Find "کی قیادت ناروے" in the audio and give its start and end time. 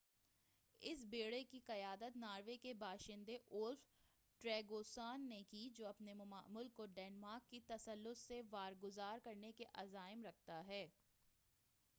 1.43-2.55